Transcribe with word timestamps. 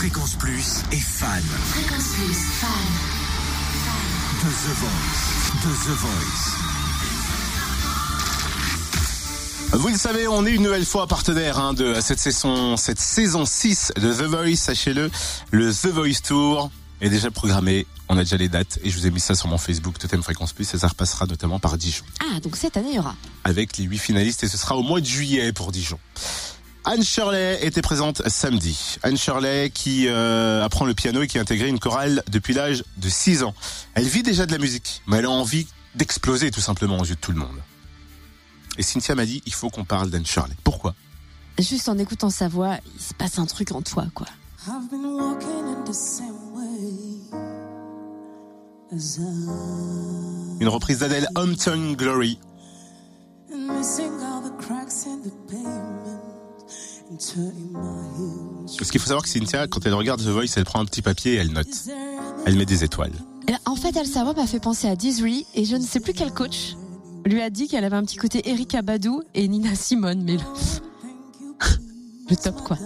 Fréquence 0.00 0.34
Plus 0.36 0.82
est 0.92 0.98
fan. 0.98 1.42
Fréquence 1.42 2.14
Plus, 2.14 2.32
fan. 2.32 2.70
De 4.40 4.48
The 4.48 4.72
Voice. 4.78 5.52
De 5.62 5.72
The 5.84 5.94
Voice. 5.98 6.56
Vous 9.78 9.88
le 9.88 9.98
savez, 9.98 10.26
on 10.26 10.46
est 10.46 10.52
une 10.52 10.62
nouvelle 10.62 10.86
fois 10.86 11.06
partenaire 11.06 11.58
hein, 11.58 11.74
de 11.74 12.00
cette 12.00 12.18
saison, 12.18 12.78
cette 12.78 12.98
saison 12.98 13.44
6 13.44 13.92
de 13.96 14.14
The 14.14 14.22
Voice, 14.22 14.56
sachez-le. 14.56 15.10
Le 15.50 15.70
The 15.70 15.88
Voice 15.88 16.22
Tour 16.26 16.70
est 17.02 17.10
déjà 17.10 17.30
programmé. 17.30 17.86
On 18.08 18.16
a 18.16 18.22
déjà 18.22 18.38
les 18.38 18.48
dates 18.48 18.78
et 18.82 18.88
je 18.88 18.98
vous 18.98 19.06
ai 19.06 19.10
mis 19.10 19.20
ça 19.20 19.34
sur 19.34 19.48
mon 19.48 19.58
Facebook 19.58 19.98
Totem 19.98 20.22
Fréquence 20.22 20.54
Plus 20.54 20.72
et 20.72 20.78
ça 20.78 20.88
repassera 20.88 21.26
notamment 21.26 21.58
par 21.58 21.76
Dijon. 21.76 22.04
Ah, 22.20 22.40
donc 22.40 22.56
cette 22.56 22.78
année, 22.78 22.88
il 22.92 22.96
y 22.96 22.98
aura. 22.98 23.16
Avec 23.44 23.76
les 23.76 23.84
huit 23.84 23.98
finalistes 23.98 24.44
et 24.44 24.48
ce 24.48 24.56
sera 24.56 24.78
au 24.78 24.82
mois 24.82 25.02
de 25.02 25.06
juillet 25.06 25.52
pour 25.52 25.72
Dijon. 25.72 25.98
Anne 26.90 27.04
Shirley 27.04 27.64
était 27.64 27.82
présente 27.82 28.28
samedi. 28.28 28.96
Anne 29.04 29.16
Shirley 29.16 29.70
qui 29.70 30.08
euh, 30.08 30.64
apprend 30.64 30.84
le 30.84 30.92
piano 30.92 31.22
et 31.22 31.28
qui 31.28 31.38
a 31.38 31.40
intégré 31.40 31.68
une 31.68 31.78
chorale 31.78 32.24
depuis 32.28 32.52
l'âge 32.52 32.82
de 32.96 33.08
6 33.08 33.44
ans. 33.44 33.54
Elle 33.94 34.08
vit 34.08 34.24
déjà 34.24 34.44
de 34.44 34.50
la 34.50 34.58
musique, 34.58 35.00
mais 35.06 35.18
elle 35.18 35.26
a 35.26 35.30
envie 35.30 35.68
d'exploser 35.94 36.50
tout 36.50 36.60
simplement 36.60 36.98
aux 36.98 37.04
yeux 37.04 37.14
de 37.14 37.20
tout 37.20 37.30
le 37.30 37.38
monde. 37.38 37.60
Et 38.76 38.82
Cynthia 38.82 39.14
m'a 39.14 39.24
dit, 39.24 39.40
il 39.46 39.54
faut 39.54 39.70
qu'on 39.70 39.84
parle 39.84 40.10
d'Anne 40.10 40.26
Shirley. 40.26 40.56
Pourquoi? 40.64 40.96
Juste 41.60 41.88
en 41.88 41.96
écoutant 41.96 42.28
sa 42.28 42.48
voix, 42.48 42.78
il 42.96 43.00
se 43.00 43.14
passe 43.14 43.38
un 43.38 43.46
truc 43.46 43.70
en 43.70 43.82
toi, 43.82 44.06
quoi. 44.12 44.26
I've 44.66 44.90
been 44.90 45.06
walking 45.06 45.48
in 45.48 45.84
the 45.84 45.94
same 45.94 46.54
way 46.56 47.38
as 48.92 49.16
I 49.16 50.58
Une 50.60 50.68
reprise 50.68 50.98
d'Adèle, 50.98 51.28
Hometown 51.36 51.94
Glory. 51.94 52.40
and 55.06 55.89
Parce 57.10 58.90
qu'il 58.90 59.00
faut 59.00 59.06
savoir 59.08 59.22
que 59.22 59.28
Cynthia, 59.28 59.66
quand 59.66 59.84
elle 59.84 59.94
regarde 59.94 60.20
The 60.20 60.28
Voice, 60.28 60.54
elle 60.56 60.64
prend 60.64 60.80
un 60.80 60.84
petit 60.84 61.02
papier 61.02 61.34
et 61.34 61.36
elle 61.36 61.52
note. 61.52 61.66
Elle 62.46 62.56
met 62.56 62.66
des 62.66 62.84
étoiles. 62.84 63.12
Et 63.48 63.54
En 63.66 63.76
fait, 63.76 63.96
elle, 63.96 64.06
sa 64.06 64.24
voix 64.24 64.34
m'a 64.34 64.46
fait 64.46 64.60
penser 64.60 64.88
à 64.88 64.96
Disney 64.96 65.44
et 65.54 65.64
je 65.64 65.76
ne 65.76 65.82
sais 65.82 66.00
plus 66.00 66.12
quel 66.12 66.32
coach 66.32 66.76
lui 67.26 67.42
a 67.42 67.50
dit 67.50 67.68
qu'elle 67.68 67.84
avait 67.84 67.96
un 67.96 68.04
petit 68.04 68.16
côté 68.16 68.48
Erika 68.48 68.82
Badou 68.82 69.22
et 69.34 69.46
Nina 69.48 69.74
Simone, 69.74 70.22
mais 70.24 70.36
le, 70.36 70.40
le 72.30 72.36
top, 72.36 72.62
quoi. 72.62 72.78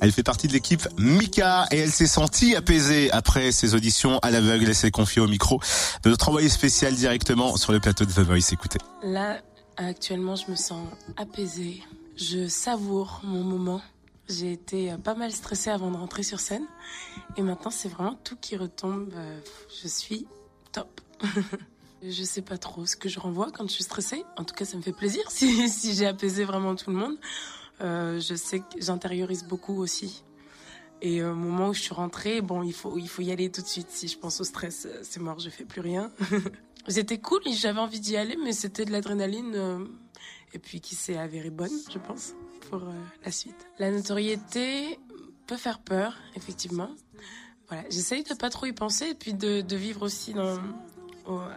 Elle 0.00 0.12
fait 0.12 0.22
partie 0.22 0.46
de 0.46 0.52
l'équipe 0.52 0.86
Mika 0.98 1.66
et 1.72 1.78
elle 1.78 1.90
s'est 1.90 2.06
sentie 2.06 2.54
apaisée 2.54 3.10
après 3.12 3.50
ses 3.50 3.74
auditions 3.74 4.18
à 4.18 4.30
l'aveugle. 4.30 4.66
Elle 4.68 4.74
s'est 4.74 4.90
confiée 4.90 5.22
au 5.22 5.26
micro 5.26 5.58
de 6.04 6.10
notre 6.10 6.28
envoyé 6.28 6.48
spécial 6.50 6.94
directement 6.94 7.56
sur 7.56 7.72
le 7.72 7.80
plateau 7.80 8.04
de 8.04 8.12
The 8.12 8.20
Voice. 8.20 8.52
Écoutez. 8.52 8.78
Là, 9.02 9.38
actuellement, 9.78 10.36
je 10.36 10.50
me 10.50 10.56
sens 10.56 10.86
apaisée. 11.16 11.82
Je 12.16 12.48
savoure 12.48 13.20
mon 13.24 13.44
moment. 13.44 13.82
J'ai 14.28 14.50
été 14.50 14.90
euh, 14.90 14.96
pas 14.96 15.14
mal 15.14 15.30
stressée 15.32 15.68
avant 15.68 15.90
de 15.90 15.96
rentrer 15.96 16.22
sur 16.22 16.40
scène. 16.40 16.66
Et 17.36 17.42
maintenant, 17.42 17.70
c'est 17.70 17.90
vraiment 17.90 18.18
tout 18.24 18.36
qui 18.36 18.56
retombe. 18.56 19.12
Euh, 19.14 19.38
Je 19.82 19.86
suis 19.86 20.26
top. 20.72 21.00
je 22.02 22.22
sais 22.22 22.40
pas 22.40 22.56
trop 22.56 22.86
ce 22.86 22.96
que 22.96 23.10
je 23.10 23.20
renvoie 23.20 23.50
quand 23.52 23.68
je 23.68 23.72
suis 23.72 23.84
stressée. 23.84 24.24
En 24.38 24.44
tout 24.44 24.54
cas, 24.54 24.64
ça 24.64 24.78
me 24.78 24.82
fait 24.82 24.94
plaisir 24.94 25.22
si, 25.30 25.68
si 25.68 25.94
j'ai 25.94 26.06
apaisé 26.06 26.44
vraiment 26.44 26.74
tout 26.74 26.90
le 26.90 26.96
monde. 26.96 27.16
Euh, 27.82 28.18
je 28.18 28.34
sais 28.34 28.60
que 28.60 28.80
j'intériorise 28.80 29.44
beaucoup 29.44 29.78
aussi. 29.82 30.24
Et 31.02 31.22
au 31.22 31.34
moment 31.34 31.68
où 31.68 31.74
je 31.74 31.82
suis 31.82 31.94
rentrée, 31.94 32.40
bon, 32.40 32.62
il 32.62 32.72
faut, 32.72 32.96
il 32.96 33.08
faut 33.10 33.20
y 33.20 33.30
aller 33.30 33.50
tout 33.50 33.60
de 33.60 33.66
suite. 33.66 33.90
Si 33.90 34.08
je 34.08 34.18
pense 34.18 34.40
au 34.40 34.44
stress, 34.44 34.88
c'est 35.02 35.20
mort, 35.20 35.38
je 35.38 35.50
fais 35.50 35.66
plus 35.66 35.82
rien. 35.82 36.10
C'était 36.88 37.18
cool, 37.18 37.40
j'avais 37.52 37.80
envie 37.80 38.00
d'y 38.00 38.16
aller, 38.16 38.36
mais 38.42 38.52
c'était 38.52 38.84
de 38.84 38.92
l'adrénaline. 38.92 39.88
Et 40.52 40.58
puis 40.58 40.80
qui 40.80 40.94
s'est 40.94 41.16
avérée 41.16 41.50
bonne, 41.50 41.78
je 41.92 41.98
pense, 41.98 42.34
pour 42.68 42.82
euh, 42.82 42.92
la 43.24 43.30
suite. 43.30 43.66
La 43.78 43.90
notoriété 43.90 44.98
peut 45.46 45.56
faire 45.56 45.80
peur, 45.80 46.16
effectivement. 46.34 46.90
Voilà, 47.68 47.84
j'essaye 47.90 48.22
de 48.22 48.34
pas 48.34 48.50
trop 48.50 48.66
y 48.66 48.72
penser 48.72 49.08
et 49.08 49.14
puis 49.14 49.34
de, 49.34 49.76
vivre 49.76 50.02
aussi 50.02 50.34
dans, 50.34 50.58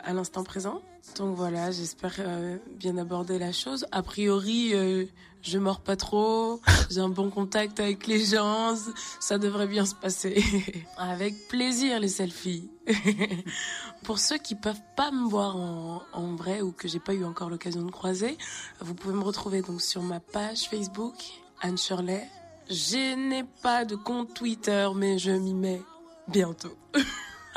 à 0.04 0.14
l'instant 0.14 0.44
présent. 0.44 0.82
Donc 1.18 1.36
voilà, 1.36 1.72
j'espère 1.72 2.16
euh, 2.20 2.58
bien 2.78 2.98
aborder 2.98 3.40
la 3.40 3.52
chose. 3.52 3.86
A 3.92 4.04
priori, 4.04 4.72
euh, 4.74 5.06
je 5.42 5.58
mords 5.58 5.82
pas 5.82 5.96
trop, 5.96 6.62
j'ai 6.90 7.00
un 7.00 7.10
bon 7.10 7.30
contact 7.30 7.80
avec 7.80 8.08
les 8.08 8.24
gens, 8.24 8.76
ça 9.20 9.38
devrait 9.38 9.68
bien 9.68 9.86
se 9.86 9.96
passer. 9.96 10.44
avec 10.98 11.48
plaisir 11.48 12.00
les 12.00 12.08
selfies. 12.08 12.70
Pour 14.04 14.20
ceux 14.20 14.38
qui 14.38 14.56
peuvent 14.56 14.82
pas 14.96 15.12
me 15.12 15.28
voir 15.28 15.56
en, 15.56 16.02
en 16.14 16.36
vrai 16.36 16.62
ou 16.62 16.72
que 16.72 16.88
j'ai 16.88 17.00
pas 17.00 17.14
eu 17.14 17.24
encore 17.24 17.50
l'occasion 17.50 17.84
de 17.84 17.92
croiser, 17.92 18.38
vous 18.82 18.96
pouvez 18.96 19.14
me 19.14 19.24
retrouver 19.24 19.62
donc 19.62 19.82
sur 19.82 20.02
ma 20.02 20.20
page 20.20 20.70
Facebook 20.70 21.16
Anne 21.62 21.78
Shirley. 21.78 22.28
Je 22.70 23.16
n'ai 23.16 23.44
pas 23.62 23.84
de 23.84 23.96
compte 23.96 24.34
Twitter, 24.34 24.88
mais 24.96 25.18
je 25.18 25.32
m'y 25.32 25.54
mets 25.54 25.82
bientôt. 26.28 26.78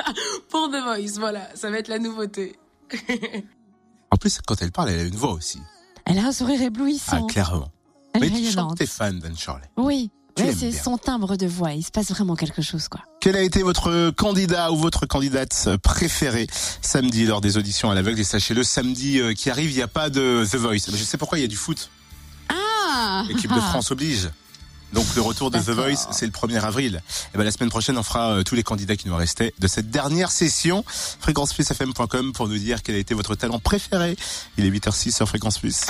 Pour 0.49 0.69
The 0.69 0.83
Voice, 0.83 1.19
voilà, 1.19 1.47
ça 1.55 1.69
va 1.69 1.77
être 1.77 1.87
la 1.87 1.99
nouveauté. 1.99 2.55
En 4.11 4.15
plus, 4.15 4.39
quand 4.45 4.61
elle 4.61 4.71
parle, 4.71 4.91
elle 4.91 4.99
a 4.99 5.03
une 5.05 5.15
voix 5.15 5.31
aussi. 5.31 5.59
Elle 6.05 6.19
a 6.19 6.27
un 6.27 6.31
sourire 6.31 6.59
Ah, 6.61 6.65
éblouissant. 6.65 7.25
clairement. 7.25 7.71
Elle 8.13 8.25
est 8.25 8.29
Mais 8.29 8.41
tu 8.51 8.55
t'es 8.77 8.85
fan 8.85 9.17
d'Anne 9.19 9.35
Shirley. 9.35 9.63
Oui. 9.75 10.11
Ouais, 10.37 10.53
c'est 10.53 10.71
son 10.71 10.99
timbre 10.99 11.35
de 11.35 11.47
voix. 11.47 11.73
Il 11.73 11.83
se 11.83 11.89
passe 11.89 12.09
vraiment 12.11 12.35
quelque 12.35 12.61
chose, 12.61 12.87
quoi. 12.87 13.01
Quel 13.19 13.35
a 13.35 13.41
été 13.41 13.63
votre 13.63 14.11
candidat 14.11 14.71
ou 14.71 14.77
votre 14.77 15.07
candidate 15.07 15.69
préférée 15.81 16.45
samedi 16.83 17.25
lors 17.25 17.41
des 17.41 17.57
auditions 17.57 17.89
à 17.89 17.95
l'aveugle? 17.95 18.19
Et 18.19 18.23
sachez-le, 18.23 18.63
samedi 18.63 19.19
euh, 19.19 19.33
qui 19.33 19.49
arrive, 19.49 19.71
il 19.71 19.75
n'y 19.75 19.81
a 19.81 19.87
pas 19.87 20.11
de 20.11 20.45
The 20.47 20.55
Voice. 20.57 20.91
Je 20.91 21.03
sais 21.03 21.17
pourquoi, 21.17 21.39
il 21.39 21.41
y 21.41 21.45
a 21.45 21.47
du 21.47 21.55
foot. 21.55 21.89
Ah 22.49 23.23
L'équipe 23.27 23.51
de 23.51 23.59
France 23.59 23.89
oblige. 23.91 24.29
Donc 24.93 25.05
le 25.15 25.21
retour 25.21 25.51
de 25.51 25.59
The. 25.59 25.69
Voice, 25.69 26.07
c'est 26.11 26.25
le 26.25 26.31
1er 26.31 26.61
avril. 26.61 27.01
Et 27.33 27.37
ben 27.37 27.43
la 27.43 27.51
semaine 27.51 27.69
prochaine, 27.69 27.97
on 27.97 28.03
fera 28.03 28.31
euh, 28.31 28.43
tous 28.43 28.55
les 28.55 28.63
candidats 28.63 28.95
qui 28.95 29.07
nous 29.07 29.15
restaient 29.15 29.53
de 29.59 29.67
cette 29.67 29.89
dernière 29.89 30.31
session. 30.31 30.85
fréquenceplusfm.com 31.19 32.33
pour 32.33 32.47
nous 32.47 32.57
dire 32.57 32.83
quel 32.83 32.95
a 32.95 32.99
été 32.99 33.13
votre 33.13 33.35
talent 33.35 33.59
préféré. 33.59 34.15
Il 34.57 34.65
est 34.65 34.69
8h06 34.69 35.15
sur 35.15 35.27
Fréquence 35.27 35.59
Plus. 35.59 35.85